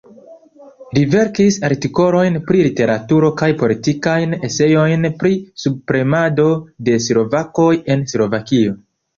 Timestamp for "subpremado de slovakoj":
5.65-7.71